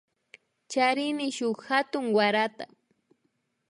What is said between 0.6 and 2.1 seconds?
Charini shuk hatun